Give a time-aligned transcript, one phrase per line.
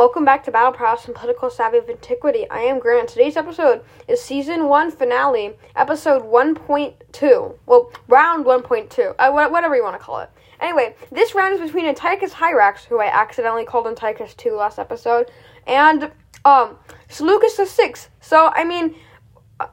[0.00, 2.48] Welcome back to Battle Prowess and Political Savvy of Antiquity.
[2.48, 3.10] I am Grant.
[3.10, 7.58] Today's episode is Season 1 Finale, Episode 1.2.
[7.66, 9.14] Well, Round 1.2.
[9.18, 10.30] Uh, whatever you want to call it.
[10.58, 15.30] Anyway, this round is between Antiochus Hierax, who I accidentally called Antiochus 2 last episode,
[15.66, 16.10] and
[16.46, 16.78] um,
[17.10, 17.92] Seleucus VI.
[18.22, 18.94] So, I mean,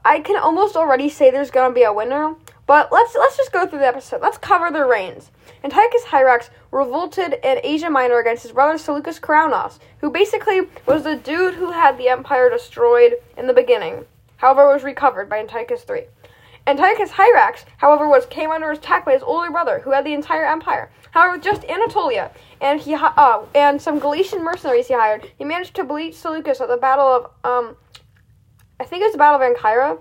[0.04, 2.34] I can almost already say there's going to be a winner,
[2.68, 4.20] but let's let's just go through the episode.
[4.20, 5.30] Let's cover the reigns.
[5.64, 11.16] Antiochus Hierax revolted in Asia Minor against his brother Seleucus Karanos, who basically was the
[11.16, 14.04] dude who had the empire destroyed in the beginning.
[14.36, 16.08] However, was recovered by Antiochus III.
[16.66, 20.44] Antiochus Hierax, however, was came under attack by his older brother, who had the entire
[20.44, 20.90] empire.
[21.12, 22.30] However, just Anatolia
[22.60, 26.68] and he uh, and some Galatian mercenaries he hired, he managed to beat Seleucus at
[26.68, 27.76] the Battle of um,
[28.78, 29.98] I think it was the Battle of Ancyra.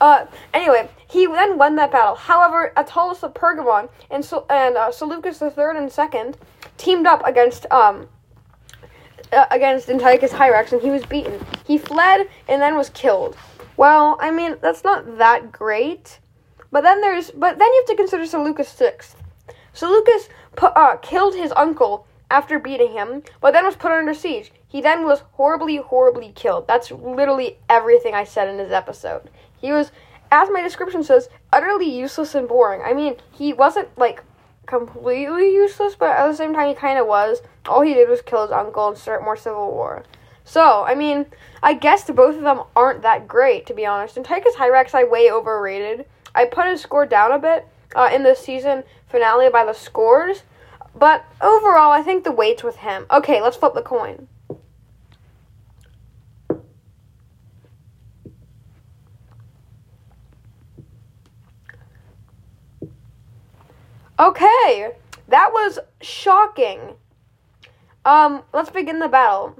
[0.00, 2.14] Uh, anyway, he then won that battle.
[2.14, 6.38] However, Attalus of Pergamon and and uh, Seleucus III and Second
[6.76, 8.08] teamed up against um
[9.32, 11.38] uh, against Antiochus Hierax, and he was beaten.
[11.66, 13.36] He fled and then was killed.
[13.76, 16.18] Well, I mean that's not that great,
[16.70, 19.16] but then there's but then you have to consider Seleucus sixth.
[19.72, 20.28] Seleucus
[20.60, 24.52] uh, killed his uncle after beating him, but then was put under siege.
[24.66, 26.68] He then was horribly, horribly killed.
[26.68, 29.28] That's literally everything I said in this episode.
[29.60, 29.92] He was,
[30.30, 32.82] as my description says, utterly useless and boring.
[32.82, 34.22] I mean, he wasn't like
[34.66, 37.42] completely useless, but at the same time, he kind of was.
[37.66, 40.04] All he did was kill his uncle and start more civil war.
[40.44, 41.26] So, I mean,
[41.62, 44.16] I guess both of them aren't that great, to be honest.
[44.16, 46.06] Antiochus Hierax, I way overrated.
[46.34, 50.44] I put his score down a bit uh, in the season finale by the scores,
[50.94, 53.06] but overall, I think the weight's with him.
[53.10, 54.28] Okay, let's flip the coin.
[64.20, 64.92] Okay,
[65.28, 66.78] that was shocking.
[68.04, 69.56] Um, let's begin the battle.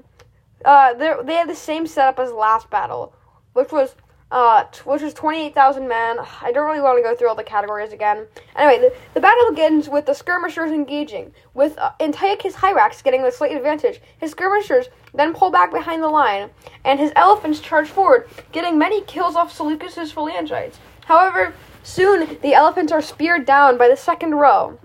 [0.63, 3.15] Uh, they have the same setup as last battle,
[3.53, 3.95] which was
[4.29, 6.17] uh, which was 28,000 men.
[6.41, 8.27] I don't really want to go through all the categories again.
[8.55, 13.31] Anyway, the, the battle begins with the skirmishers engaging, with uh, Antiochus Hierax getting the
[13.31, 13.99] slight advantage.
[14.19, 16.51] His skirmishers then pull back behind the line,
[16.85, 20.75] and his elephants charge forward, getting many kills off Seleucus's phalangites.
[21.05, 24.79] However, soon the elephants are speared down by the second row.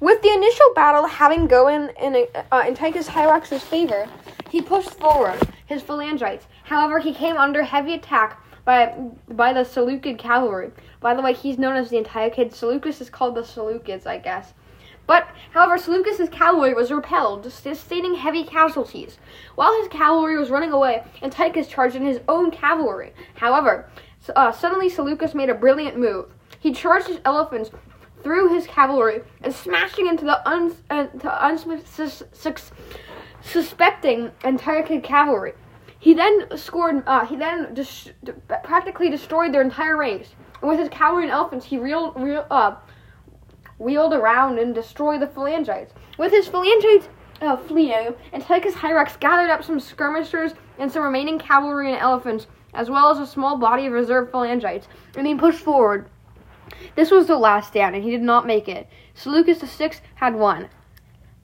[0.00, 4.08] With the initial battle having gone in uh, Antiochus Hierax's favor,
[4.50, 6.42] he pushed forward his phalangites.
[6.64, 8.94] However, he came under heavy attack by
[9.28, 10.70] by the Seleucid cavalry.
[11.00, 12.52] By the way, he's known as the Antiochid.
[12.52, 14.54] Seleucus is called the Seleucids, I guess.
[15.06, 19.18] But, however, Seleucus's cavalry was repelled, sustaining heavy casualties.
[19.56, 23.12] While his cavalry was running away, Antiochus charged in his own cavalry.
[23.34, 23.88] However,
[24.34, 26.26] uh, suddenly Seleucus made a brilliant move.
[26.58, 27.70] He charged his elephants
[28.22, 31.06] through his cavalry and smashing into the uns- uh,
[33.44, 35.54] unsuspecting Antiochid cavalry.
[35.98, 37.02] He then scored.
[37.06, 38.10] Uh, he then dis-
[38.64, 40.34] practically destroyed their entire ranks.
[40.60, 42.76] And with his cavalry and elephants, he reeled, reel, uh,
[43.78, 45.90] wheeled around and destroyed the phalangites.
[46.18, 47.08] With his phalangites
[47.40, 52.90] uh, fleeing, Antiochus Hierax gathered up some skirmishers and some remaining cavalry and elephants, as
[52.90, 56.08] well as a small body of reserve phalangites, and he pushed forward.
[56.94, 58.88] This was the last stand, and he did not make it.
[59.14, 60.68] Seleucus VI had won.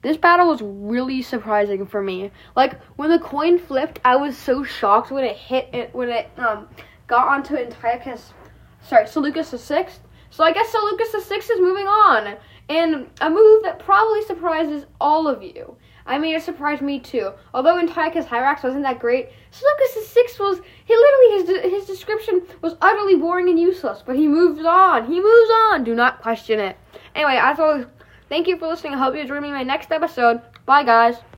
[0.01, 2.31] This battle was really surprising for me.
[2.55, 6.29] Like when the coin flipped, I was so shocked when it hit it when it
[6.37, 6.69] um
[7.07, 8.33] got onto Antiochus,
[8.81, 9.99] sorry, Seleucus sixth.
[10.29, 12.37] So I guess Seleucus sixth is moving on,
[12.69, 15.75] and a move that probably surprises all of you.
[16.09, 17.31] I mean, it surprised me too.
[17.53, 22.75] Although Antiochus Hierax wasn't that great, Seleucus sixth was he literally his his description was
[22.81, 24.03] utterly boring and useless.
[24.05, 25.05] But he moves on.
[25.05, 25.83] He moves on.
[25.83, 26.77] Do not question it.
[27.15, 27.85] Anyway, as always.
[28.27, 28.93] Thank you for listening.
[28.93, 30.41] I hope you join me in my next episode.
[30.65, 31.19] Bye, guys.